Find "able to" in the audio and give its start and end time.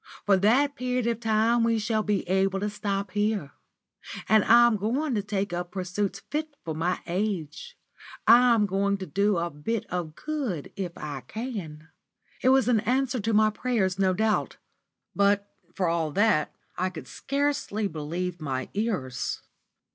2.27-2.71